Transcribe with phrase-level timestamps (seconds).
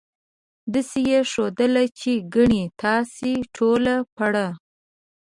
[0.73, 4.47] داسې یې ښودله چې ګنې تاسې ټوله پړه.